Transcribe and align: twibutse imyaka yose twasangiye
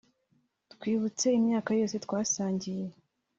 twibutse 0.73 1.27
imyaka 1.39 1.69
yose 1.79 1.95
twasangiye 2.05 2.87